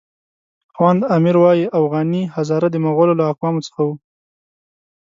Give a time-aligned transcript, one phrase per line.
[0.75, 3.95] خواند امیر وایي اوغاني هزاره د مغولو له اقوامو څخه وو.